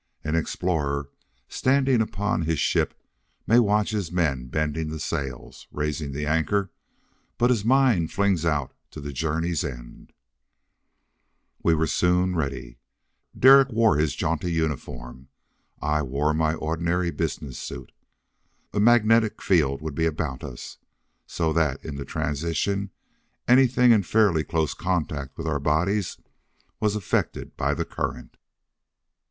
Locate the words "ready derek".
12.35-13.69